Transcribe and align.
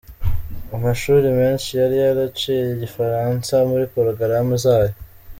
Amashuri 0.75 1.27
menshi 1.39 1.71
yari 1.81 1.95
yaraciye 2.03 2.61
Igifaransa 2.75 3.53
muri 3.69 3.85
porogaramu 3.93 4.53
zayo. 4.63 4.95